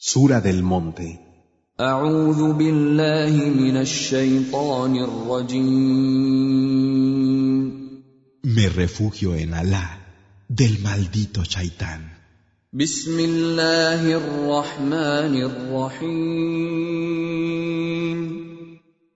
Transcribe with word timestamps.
Sura 0.00 0.40
del 0.40 0.62
Monte. 0.62 1.18
Me 8.42 8.68
refugio 8.68 9.34
en 9.34 9.54
Alá 9.54 10.46
del 10.46 10.78
maldito 10.78 11.42
Shaitán. 11.42 12.16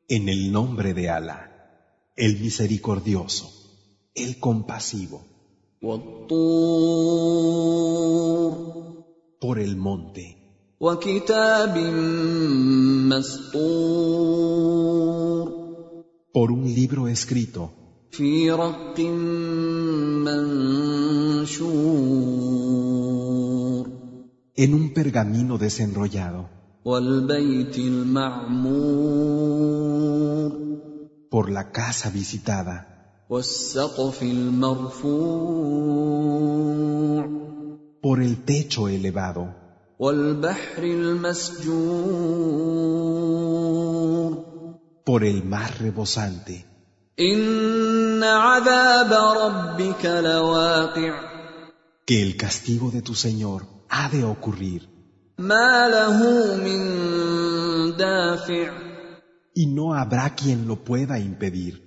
En 0.09 0.29
el 0.29 0.53
nombre 0.53 0.95
de 0.95 1.11
Alá, 1.11 2.11
el 2.17 2.41
misericordioso, 2.41 3.53
el 4.17 4.41
compasivo. 4.41 5.25
Por 9.41 9.61
el 9.61 9.77
monte. 9.77 10.42
Por 16.33 16.51
un 16.51 16.65
libro 16.75 17.07
escrito. 17.07 17.71
En 24.57 24.75
un 24.75 24.93
pergamino 24.93 25.57
desenrollado. 25.57 26.49
Por 31.31 31.51
la 31.51 31.71
casa 31.71 32.11
visitada. 32.11 32.77
Por 38.03 38.21
el 38.21 38.45
techo 38.45 38.89
elevado. 38.89 39.62
por 45.06 45.24
el 45.24 45.44
mar 45.44 45.72
rebosante. 45.80 46.66
ان 47.20 48.24
عذاب 48.24 49.14
ربك 49.14 50.06
لواقع 50.06 51.14
Que 52.06 52.22
el 52.22 52.38
castigo 52.38 52.92
de 52.92 53.02
tu 53.02 53.16
Señor 53.16 53.64
ha 53.90 54.10
de 54.10 54.24
ocurrir 54.24 54.82
ما 55.40 55.88
له 55.88 56.56
من 56.56 56.82
دافع 57.98 58.72
y 59.56 59.66
no 59.66 59.96
habrá 59.96 60.36
quien 60.36 60.68
lo 60.68 60.76
pueda 60.76 61.18
impedir. 61.20 61.82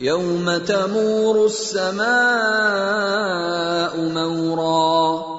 يوم 0.00 0.58
تمور 0.58 1.46
السماء 1.46 2.08
مورا 4.14 5.31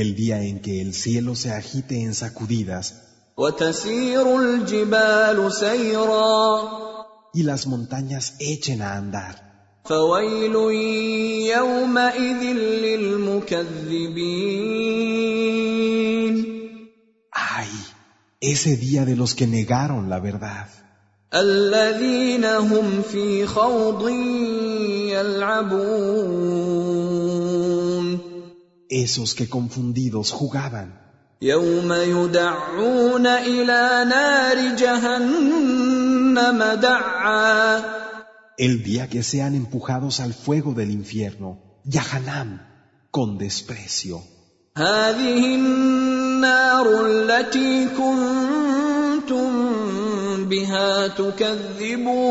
el 0.00 0.14
día 0.14 0.42
en 0.42 0.60
que 0.60 0.82
el 0.82 0.92
cielo 0.92 1.34
se 1.34 1.50
agite 1.52 2.02
en 2.02 2.14
sacudidas 2.14 3.02
y 7.32 7.42
las 7.42 7.66
montañas 7.66 8.34
echen 8.38 8.82
a 8.82 8.96
andar. 8.96 9.34
Ay, 17.32 17.68
ese 18.40 18.76
día 18.76 19.04
de 19.04 19.16
los 19.16 19.34
que 19.34 19.46
negaron 19.46 20.10
la 20.10 20.20
verdad 20.20 20.68
esos 28.89 29.35
que 29.35 29.47
confundidos 29.49 30.31
jugaban, 30.31 31.01
يوم 31.41 31.93
يدعون 31.93 33.27
الى 33.27 34.05
نار 34.09 34.75
جهنم 34.75 36.63
دعا 36.63 38.01
el 38.57 38.83
día 38.83 39.09
que 39.09 39.23
sean 39.23 39.55
empujados 39.55 40.19
al 40.19 40.33
fuego 40.35 40.73
del 40.75 40.91
infierno, 40.91 41.79
Yahanam, 41.83 42.61
con 43.09 43.37
desprecio. 43.39 44.21
هذه 44.77 45.55
النار 45.55 47.05
التي 47.05 47.87
كنتم 47.97 49.51
بها 50.45 51.07
تكذبون 51.07 52.21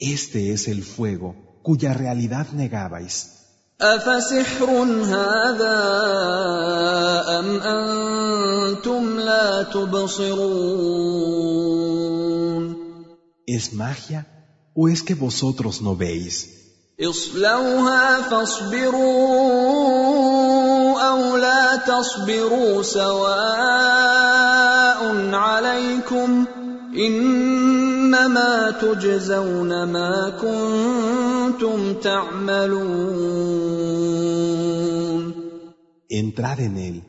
Este 0.00 0.52
es 0.52 0.68
el 0.68 0.82
fuego 0.82 1.60
cuya 1.62 1.92
realidad 1.92 2.46
negabais. 2.52 3.38
افسحر 3.83 4.69
هذا 5.03 5.79
ام 7.39 7.47
أنتم 7.61 9.19
لا 9.19 9.63
تبصرون 9.63 11.23
¿Es 13.45 13.73
magia 13.73 14.21
o 14.73 14.87
es 14.87 15.03
que 15.03 15.15
vosotros 15.15 15.81
no 15.81 15.95
veis? 15.95 16.47
اصلوها 17.01 18.21
فاصبروا 18.21 19.01
أو 21.01 21.37
لا 21.37 21.75
تصبروا 21.75 22.83
سواء 22.83 24.13
عليكم 25.35 26.45
انما 26.94 28.70
تجزون 28.70 29.82
ما 29.84 30.30
كنتم 30.40 31.94
تعملون 31.94 33.38
Entrad 36.10 36.60
en 36.60 36.78
él. 36.78 37.02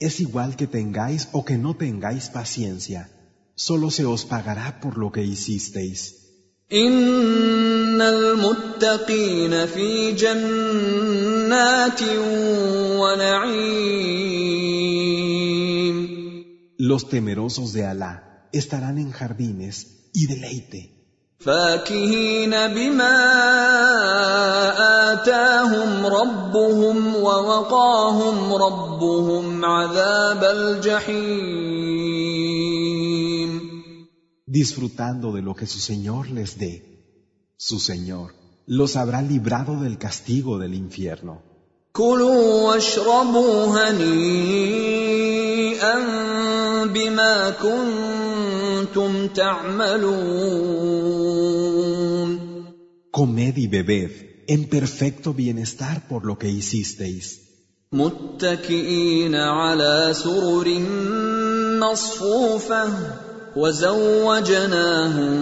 Es 0.00 0.20
igual 0.20 0.56
que 0.56 0.66
tengáis 0.66 1.28
o 1.32 1.44
que 1.44 1.58
no 1.58 1.76
tengáis 1.76 2.30
paciencia. 2.30 3.10
Solo 3.54 3.90
se 3.90 4.04
os 4.06 4.24
pagará 4.24 4.80
por 4.80 4.96
lo 4.96 5.12
que 5.12 5.22
hicisteis. 5.22 6.14
ان 6.72 8.00
المتقين 8.00 9.66
في 9.66 10.12
جنات 10.12 12.02
ونعيم 12.98 14.28
Los 16.78 17.08
temerosos 17.08 17.72
de 17.72 17.84
Alá 17.84 18.28
estarán 18.52 18.98
en 18.98 19.10
jardines 19.10 20.10
y 20.12 20.26
deleite, 20.26 20.98
فاكهين 21.38 22.50
بما 22.50 23.18
اتاهم 25.12 26.06
ربهم 26.06 27.16
ووقاهم 27.16 28.52
ربهم 28.54 29.64
عذاب 29.64 30.44
الجحيم 30.44 31.88
disfrutando 34.48 35.32
de 35.32 35.42
lo 35.42 35.54
que 35.54 35.66
su 35.66 35.78
Señor 35.78 36.30
les 36.30 36.58
dé. 36.58 36.74
Su 37.56 37.78
Señor 37.78 38.34
los 38.66 38.96
habrá 38.96 39.22
librado 39.22 39.80
del 39.80 39.98
castigo 39.98 40.58
del 40.58 40.74
infierno. 40.74 41.42
كلوا 41.92 42.62
واشربوا 42.62 43.66
هنيئا 43.90 44.78
بما 46.84 47.50
كنتم 47.50 48.31
تعملون 49.34 50.48
Comed 53.10 53.56
y 53.56 53.66
bebed 53.66 54.10
en 54.46 54.68
perfecto 54.68 55.34
bienestar 55.34 56.06
por 56.08 56.24
lo 56.24 56.38
que 56.38 56.48
hicisteis, 56.50 57.48
متكئين 57.92 59.34
على 59.34 60.14
سرر 60.14 60.78
مصفوفه 61.80 62.92
وزوجناهم 63.56 65.36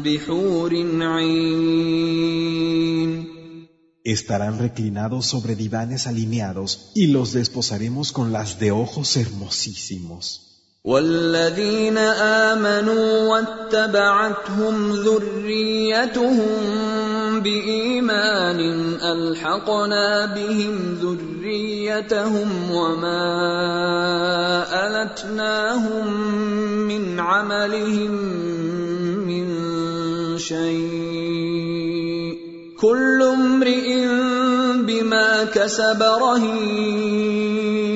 بحور 0.00 0.72
عين 1.02 2.52
estarán 4.04 4.58
reclinados 4.58 5.26
sobre 5.26 5.54
divanes 5.54 6.06
alineados 6.06 6.90
y 6.94 7.06
los 7.06 7.32
desposaremos 7.32 8.12
con 8.12 8.32
las 8.32 8.58
de 8.58 8.72
ojos 8.72 9.16
hermosísimos. 9.16 10.45
والذين 10.87 11.97
آمنوا 12.47 13.27
واتبعتهم 13.27 14.91
ذريتهم 14.91 16.47
بإيمان 17.43 18.59
ألحقنا 19.03 20.25
بهم 20.25 20.97
ذريتهم 21.01 22.71
وما 22.71 23.27
ألتناهم 24.87 26.07
من 26.87 27.19
عملهم 27.19 28.11
من 29.27 29.47
شيء 30.37 31.67
كل 32.79 33.23
امرئ 33.23 34.07
بما 34.87 35.43
كسب 35.43 36.03
رهين 36.03 37.86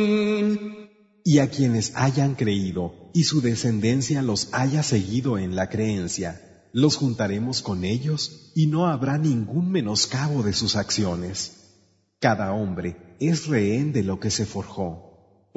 y 1.32 1.40
a 1.40 1.50
quienes 1.50 1.94
hayan 1.96 2.36
creído 2.36 2.94
y 3.14 3.24
su 3.24 3.40
descendencia 3.40 4.22
los 4.22 4.50
haya 4.52 4.84
seguido 4.84 5.38
en 5.38 5.56
la 5.56 5.70
creencia, 5.70 6.42
los 6.74 6.98
juntaremos 6.98 7.62
con 7.62 7.86
ellos 7.86 8.52
y 8.54 8.68
no 8.68 8.88
habrá 8.88 9.18
ningún 9.18 9.72
menoscabo 9.72 10.44
de 10.44 10.52
sus 10.52 10.76
acciones. 10.76 11.38
Cada 12.20 12.52
hombre 12.52 13.16
es 13.22 13.48
rehén 13.48 13.94
de 13.94 14.04
lo 14.04 14.20
que 14.20 14.30
se 14.30 14.46
forjó. 14.46 15.48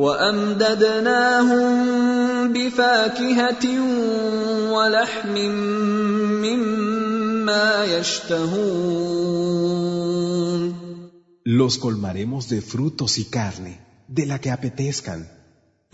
Los 11.42 11.78
colmaremos 11.78 12.48
de 12.48 12.60
frutos 12.62 13.18
y 13.18 13.24
carne, 13.24 13.80
de 14.06 14.26
la 14.26 14.40
que 14.40 14.52
apetezcan 14.52 15.34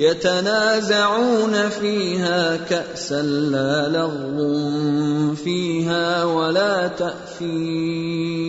يتنازعون 0.01 1.69
فيها 1.69 2.57
كأسا 2.57 3.23
لا 3.23 3.89
لغو 3.89 5.35
فيها 5.35 6.25
ولا 6.25 6.89
تأثيم 6.89 8.41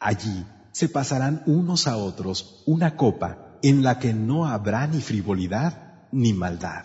Allí 0.00 0.44
se 0.72 0.88
pasarán 0.88 1.42
unos 1.46 1.86
a 1.86 1.96
otros 1.96 2.64
una 2.66 2.96
copa 2.96 3.58
en 3.62 3.82
la 3.82 3.98
que 3.98 4.12
no 4.12 4.46
habrá 4.46 4.86
ni 4.88 5.00
frivolidad 5.00 5.72
ni 6.12 6.32
maldad. 6.32 6.84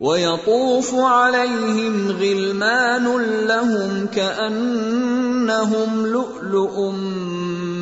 ويطوف 0.00 0.94
عليهم 0.94 2.10
غلمان 2.10 3.06
لهم 3.46 4.06
كأنهم 4.06 6.06
لؤلؤ 6.06 6.90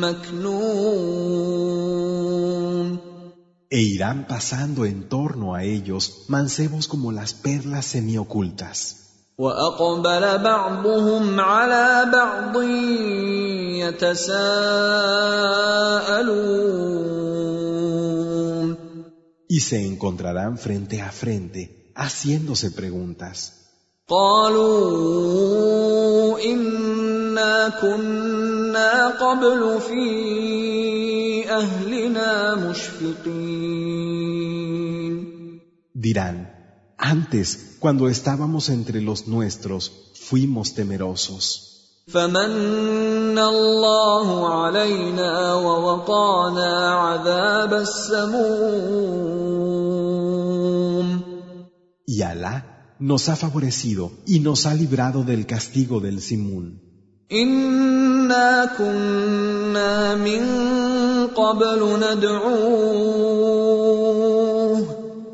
مكنون 0.03 1.42
E 3.72 3.80
irán 3.80 4.26
pasando 4.26 4.84
en 4.84 5.08
torno 5.08 5.54
a 5.54 5.62
ellos 5.62 6.24
mancebos 6.28 6.88
como 6.88 7.12
las 7.12 7.34
perlas 7.34 7.86
semiocultas. 7.86 9.08
واقبل 9.38 10.38
بعضهم 10.38 11.40
على 11.40 12.10
بعض 12.12 12.62
يتساءلون 13.82 15.08
Y 19.50 19.60
se 19.60 19.86
encontrarán 19.86 20.58
frente 20.58 21.00
a 21.00 21.10
frente, 21.10 21.92
haciéndose 21.94 22.70
preguntas. 22.70 23.52
قالوا 24.08 25.58
انا 26.38 27.68
كنا 27.80 29.08
قبل 29.08 29.80
في 29.80 30.04
اهلنا 31.50 32.54
مشفقين 32.54 32.91
Dirán, 35.94 36.36
antes, 36.96 37.76
cuando 37.78 38.08
estábamos 38.08 38.68
entre 38.68 39.00
los 39.00 39.28
nuestros, 39.28 40.12
fuimos 40.14 40.74
temerosos. 40.74 41.68
فمن 42.08 43.38
الله 43.38 44.28
علينا 44.48 45.54
ووقانا 45.54 46.94
عذاب 46.94 47.74
السموم 47.74 48.68
Y 52.06 52.22
Alá 52.22 52.94
nos 52.98 53.28
ha 53.28 53.36
favorecido 53.36 54.10
y 54.26 54.40
nos 54.40 54.64
ha 54.66 54.72
librado 54.74 55.22
del 55.22 55.44
castigo 55.46 56.00
del 56.00 56.22
Simún. 56.22 56.80
انا 57.32 58.66
كنا 58.78 60.14
من 60.14 60.91
قبل 61.35 61.99
ندعوه 61.99 63.23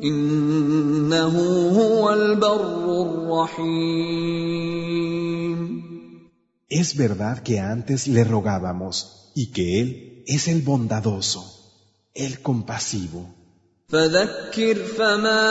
انه 0.02 1.34
هو 1.78 2.12
البر 2.12 3.02
الرحيم 3.02 4.30
Es 6.70 6.96
verdad 6.96 7.36
que 7.42 7.58
antes 7.58 8.06
le 8.06 8.22
rogábamos 8.22 8.94
y 9.34 9.50
que 9.50 9.80
Él 9.80 9.88
es 10.26 10.46
el 10.46 10.62
bondadoso, 10.62 11.42
el 12.14 12.40
compasivo. 12.42 13.22
فذكر 13.88 14.76
فما 14.98 15.42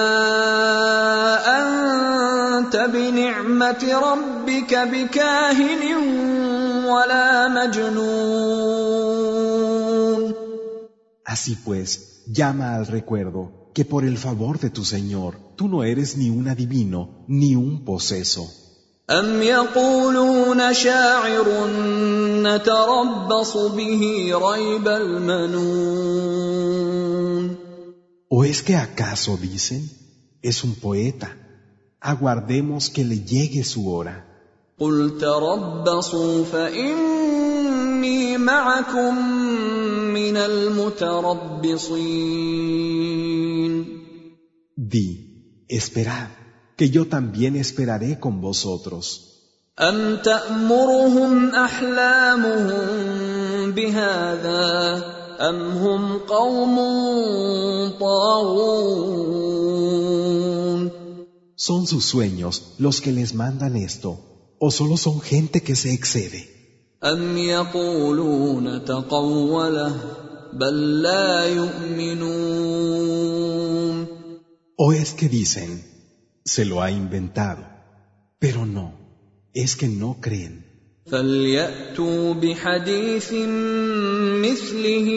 انت 1.59 2.75
بنعمه 2.75 3.99
ربك 4.03 4.73
بكاهن 4.75 5.83
ولا 6.85 7.47
مجنون 7.47 8.78
Así 11.28 11.56
pues, 11.56 12.22
llama 12.26 12.76
al 12.76 12.86
recuerdo 12.86 13.70
que 13.75 13.84
por 13.84 14.04
el 14.04 14.19
favor 14.19 14.58
de 14.60 14.70
tu 14.70 14.84
Señor, 14.84 15.36
tú 15.56 15.69
no 15.69 15.84
eres 15.84 16.16
ni 16.16 16.31
un 16.31 16.48
adivino 16.48 17.25
ni 17.28 17.56
un 17.56 17.84
poseso. 17.84 18.50
أم 19.10 19.42
يقولون 19.42 20.72
شاعر 20.72 21.66
نتربص 22.42 23.56
به 23.56 24.32
ريب 24.34 24.88
المنون 24.88 26.44
¿O 28.28 28.44
es 28.44 28.62
que 28.62 28.76
acaso 28.76 29.36
dicen, 29.36 29.90
es 30.42 30.64
un 30.64 30.75
poeta? 30.75 31.36
Aguardemos 32.00 32.90
que 32.90 33.04
le 33.04 33.20
llegue 33.20 33.62
su 33.64 33.92
hora. 33.92 34.25
قل 34.78 35.19
تربصوا 35.20 36.44
فإني 36.44 38.38
معكم 38.38 39.27
من 39.27 39.27
المتربصين 39.27 39.27
Di, 44.76 45.08
esperad, 45.69 46.28
que 46.76 46.90
yo 46.90 47.06
también 47.06 47.56
esperaré 47.56 48.19
con 48.20 48.40
vosotros. 48.40 49.34
أم 49.81 50.16
تأمرهم 50.16 51.50
أحلامهم 51.50 52.86
بهذا 53.72 55.02
أم 55.40 55.70
هم 55.70 56.19
قوم 56.19 56.76
طاغون 58.00 59.34
¿Son 61.56 61.86
sus 61.86 62.04
sueños 62.04 62.75
los 62.78 63.00
que 63.00 63.10
les 63.10 63.34
mandan 63.34 63.75
esto? 63.76 64.19
¿O 64.60 64.70
solo 64.70 64.96
son 64.96 65.20
gente 65.20 65.62
que 65.62 65.75
se 65.75 65.92
excede? 65.92 66.48
أم 67.04 67.38
يقولون 67.38 68.84
تقوله 68.84 69.94
بل 70.52 71.02
لا 71.02 71.46
يؤمنون 71.46 73.04
¿O 74.76 74.92
es 74.92 75.14
que 75.14 75.28
dicen, 75.28 75.84
se 76.44 76.64
lo 76.64 76.82
ha 76.82 76.90
inventado? 76.90 77.64
Pero 78.40 78.66
no, 78.66 78.86
es 79.54 79.76
que 79.76 79.88
no 79.88 80.20
creen. 80.20 80.64
فليأتوا 81.06 82.34
بحديث 82.34 83.32
مثله 84.42 85.08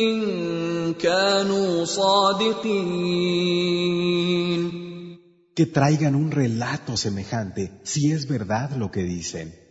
إن 0.00 0.94
كانوا 0.94 1.84
صادقين 1.84 3.28
Que 5.54 5.66
traigan 5.66 6.14
un 6.14 6.30
relato 6.30 6.96
semejante 6.96 7.80
si 7.84 8.12
es 8.12 8.26
verdad 8.28 8.70
lo 8.76 8.90
que 8.90 9.02
dicen. 9.02 9.61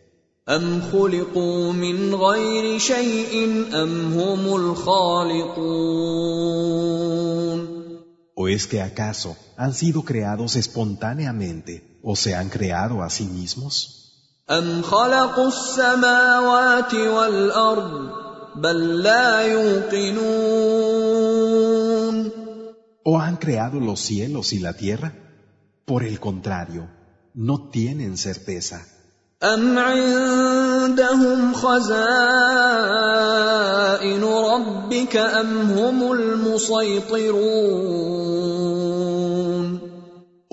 أم 0.50 0.82
خلقوا 0.92 1.74
من 1.74 2.16
غير 2.16 2.80
شيء 2.80 3.66
أم 3.74 4.20
هم 4.20 4.56
الخالقون 4.56 6.08
¿O 8.40 8.48
es 8.48 8.68
que 8.68 8.82
acaso 8.82 9.36
han 9.58 9.74
sido 9.74 10.04
creados 10.04 10.56
espontáneamente 10.56 12.00
o 12.04 12.16
se 12.16 12.36
han 12.36 12.50
creado 12.50 13.02
a 13.04 13.10
sí 13.10 13.26
mismos? 13.26 13.74
أم 14.50 14.82
خلقوا 14.82 15.48
السماوات 15.48 16.94
والأرض 16.94 18.10
بل 18.56 19.04
لا 19.04 19.42
يوقنون 19.42 20.78
¿O 23.04 23.20
han 23.20 23.36
creado 23.38 23.80
los 23.80 24.00
cielos 24.00 24.54
y 24.54 24.60
la 24.60 24.74
tierra? 24.74 25.14
Por 25.86 26.04
el 26.04 26.20
contrario, 26.20 26.90
no 27.34 27.70
tienen 27.70 28.18
certeza. 28.18 28.86
أم 29.43 29.79
عندهم 29.79 31.55
خزائن 31.55 31.83
ربك 34.25 35.17
أم 35.17 35.71
هم 35.71 36.13
المسيطرون 36.13 37.73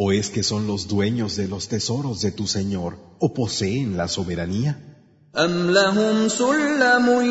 ¿O 0.02 0.12
es 0.14 0.30
que 0.30 0.44
son 0.44 0.66
los 0.66 0.88
dueños 0.88 1.36
de 1.36 1.48
los 1.48 1.68
tesoros 1.68 2.22
de 2.22 2.32
tu 2.32 2.48
Señor 2.48 2.98
o 3.20 3.34
poseen 3.34 3.98
la 3.98 4.08
soberanía? 4.08 4.78
أم 5.38 5.72
لهم 5.72 6.28
سلم 6.28 7.22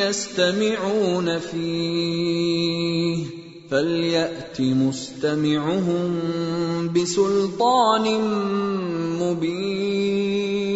يستمعون 0.00 1.38
فيه 1.38 3.35
فليأت 3.71 4.61
مستمعهم 4.61 6.19
بسلطان 6.93 8.05
مبين 9.19 10.71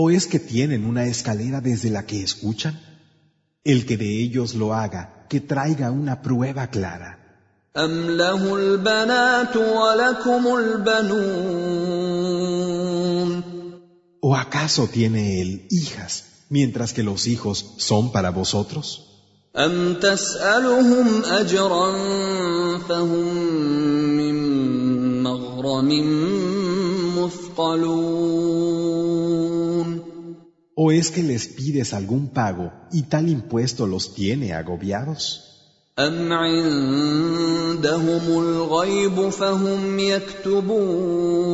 ¿O 0.00 0.10
es 0.10 0.26
que 0.28 0.38
tienen 0.38 0.84
una 0.84 1.06
escalera 1.06 1.60
desde 1.60 1.90
la 1.90 2.06
que 2.06 2.22
escuchan? 2.22 2.74
El 3.64 3.84
que 3.84 3.96
de 3.96 4.22
ellos 4.22 4.54
lo 4.54 4.72
haga, 4.72 5.26
que 5.28 5.40
traiga 5.40 5.90
una 5.90 6.22
prueba 6.22 6.68
clara. 6.68 7.18
أم 7.76 8.10
له 8.10 8.56
البنات 8.56 9.56
ولكم 9.56 10.56
البنون 10.56 11.98
¿O 14.20 14.36
acaso 14.36 14.88
tiene 14.88 15.40
él 15.40 15.66
hijas, 15.70 16.24
mientras 16.50 16.92
que 16.92 17.02
los 17.02 17.26
hijos 17.26 17.74
son 17.78 18.12
para 18.12 18.30
vosotros? 18.30 19.11
أم 19.56 19.94
تسألهم 19.94 21.24
أجرا 21.24 21.92
فهم 22.78 23.36
من 24.16 24.34
مغرم 25.22 25.88
مثقلون 27.18 28.78
¿O 30.80 30.92
es 30.92 31.10
que 31.10 31.24
les 31.24 31.48
pides 31.48 31.92
algún 31.92 32.28
pago 32.28 32.70
y 32.92 33.02
tal 33.02 33.28
impuesto 33.28 33.88
los 33.88 34.14
tiene 34.14 34.54
agobiados? 34.54 35.40
أم 35.98 36.32
عندهم 36.32 38.24
الغيب 38.38 39.28
فهم 39.28 39.98
يكتبون 39.98 41.48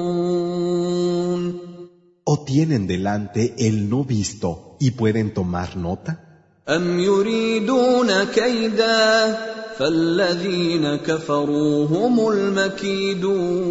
¿O 2.27 2.45
tienen 2.45 2.87
delante 2.87 3.55
el 3.67 3.89
no 3.89 4.05
visto 4.05 4.77
y 4.79 4.91
pueden 4.91 5.33
tomar 5.33 5.77
nota? 5.77 6.28
أم 6.70 7.00
يريدون 7.00 8.24
كيدا 8.24 9.38
فالذين 9.78 10.96
كفروا 10.96 11.86
هم 11.88 12.30
المكيدون 12.30 13.70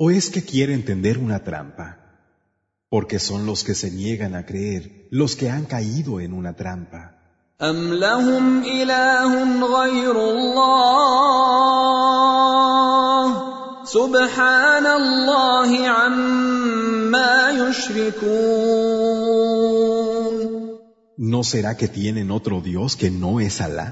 ¿O 0.00 0.12
es 0.12 0.30
que 0.30 0.42
quieren 0.44 0.84
tender 0.84 1.18
una 1.18 1.42
trampa? 1.42 1.86
Porque 2.88 3.18
son 3.18 3.46
los 3.46 3.64
que 3.64 3.74
se 3.74 3.90
niegan 3.90 4.36
a 4.36 4.46
creer, 4.46 5.08
los 5.10 5.34
que 5.34 5.50
han 5.50 5.64
caído 5.64 6.20
en 6.20 6.32
una 6.32 6.54
trampa. 6.54 7.18
أم 7.60 7.94
لهم 7.94 8.62
إله 8.62 9.66
غير 9.66 10.16
الله 10.30 11.08
سبحان 13.84 14.86
الله 14.86 15.88
عما 15.88 17.50
يشركون 17.50 18.97
¿No 21.17 21.43
será 21.43 21.77
que 21.77 21.87
tienen 21.87 22.31
otro 22.31 22.61
Dios 22.61 22.95
que 22.95 23.11
no 23.11 23.39
es 23.39 23.61
Alá? 23.61 23.87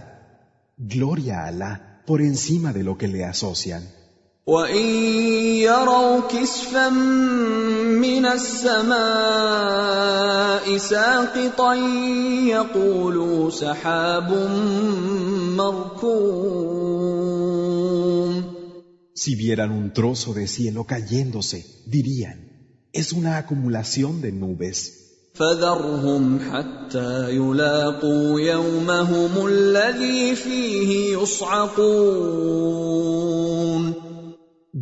Gloria 0.78 1.42
a 1.42 1.48
Alá 1.48 2.04
por 2.08 2.22
encima 2.22 2.74
de 2.74 2.84
lo 2.84 2.98
que 2.98 3.08
le 3.08 3.24
asocian. 3.26 3.84
وان 4.48 4.76
يروا 5.62 6.22
كسفا 6.28 6.90
من 6.90 8.26
السماء 8.26 9.02
ساقطا 10.78 11.74
يقولوا 12.46 13.50
سحاب 13.50 14.32
مركوم 15.58 17.22
Si 19.14 19.36
vieran 19.36 19.72
un 19.72 19.94
trozo 19.94 20.34
de 20.34 20.48
cielo 20.48 20.86
cayéndose, 20.86 21.64
dirían, 21.86 22.38
es 22.92 23.14
una 23.14 23.38
acumulación 23.38 24.20
de 24.20 24.32
nubes. 24.32 25.05
فذرهم 25.39 26.39
حتى 26.53 27.31
يلاقوا 27.31 28.41
يومهم 28.41 29.47
الذي 29.47 30.37
فيه 30.37 31.17
يصعقون 31.19 32.67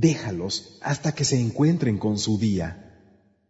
Déjalos 0.07 0.55
hasta 0.83 1.15
que 1.17 1.25
se 1.25 1.37
encuentren 1.41 1.99
con 1.99 2.19
su 2.19 2.39
día, 2.39 2.69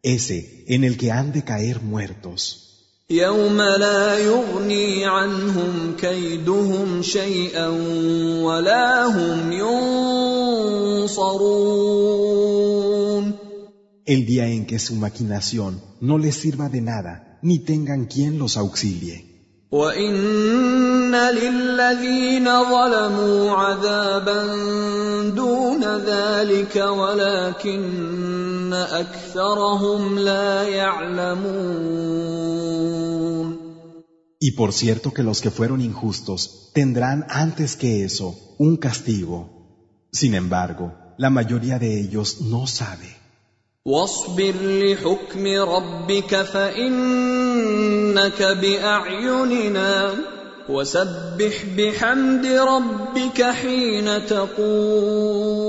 ese 0.02 0.64
en 0.74 0.84
el 0.84 0.94
que 0.96 1.10
han 1.10 1.32
de 1.32 1.42
caer 1.42 1.80
muertos. 1.82 2.64
يوم 3.10 3.62
لا 3.62 4.18
يغني 4.18 5.04
عنهم 5.04 5.96
كيدهم 6.00 7.02
شيئا 7.02 7.68
ولا 8.42 9.06
هم 9.06 9.52
ينصرون 11.02 11.24
el 14.06 14.26
día 14.26 14.46
en 14.48 14.66
que 14.66 14.78
su 14.78 14.96
maquinación 14.96 15.80
no 16.00 16.18
les 16.18 16.36
sirva 16.36 16.68
de 16.68 16.80
nada, 16.80 17.38
ni 17.42 17.58
tengan 17.58 18.04
quien 18.06 18.38
los 18.38 18.56
auxilie. 18.56 19.34
Y 34.40 34.50
por 34.52 34.72
cierto 34.72 35.12
que 35.12 35.22
los 35.22 35.40
que 35.40 35.50
fueron 35.50 35.80
injustos 35.80 36.70
tendrán 36.74 37.26
antes 37.30 37.76
que 37.76 38.04
eso 38.04 38.36
un 38.58 38.76
castigo. 38.76 39.48
Sin 40.12 40.34
embargo, 40.34 40.92
la 41.16 41.30
mayoría 41.30 41.78
de 41.78 42.00
ellos 42.00 42.42
no 42.42 42.66
sabe. 42.66 43.23
واصبر 43.85 44.55
لحكم 44.61 45.47
ربك 45.47 46.35
فانك 46.35 46.81
باعيننا 48.41 50.15
وسبح 50.69 51.65
بحمد 51.77 52.45
ربك 52.45 53.41
حين 53.41 54.25
تقوم 54.25 55.59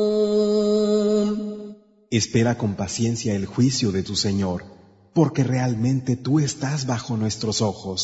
Espera 2.12 2.58
con 2.58 2.74
paciencia 2.74 3.36
el 3.36 3.46
juicio 3.46 3.92
de 3.92 4.02
tu 4.02 4.16
Señor, 4.16 4.64
porque 5.14 5.44
realmente 5.44 6.16
tú 6.16 6.40
estás 6.40 6.86
bajo 6.86 7.16
nuestros 7.16 7.62
ojos. 7.62 8.02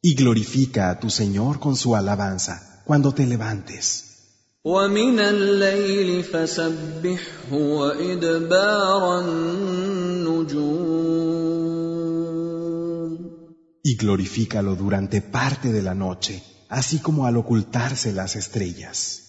Y 0.00 0.14
glorifica 0.14 0.88
a 0.88 0.98
tu 1.00 1.10
Señor 1.10 1.60
con 1.60 1.76
su 1.76 1.94
alabanza 1.94 2.82
cuando 2.86 3.12
te 3.12 3.26
levantes. 3.26 4.13
ومن 4.64 5.18
الليل 5.20 6.22
فسبحه 6.22 7.52
وادبار 7.52 9.20
النجوم 9.20 10.90
Y 13.82 13.96
glorifícalo 13.96 14.76
durante 14.76 15.22
parte 15.22 15.72
de 15.72 15.82
la 15.82 15.94
noche, 15.94 16.42
así 16.68 16.98
como 16.98 17.24
al 17.26 17.38
ocultarse 17.38 18.12
las 18.12 18.36
estrellas. 18.36 19.23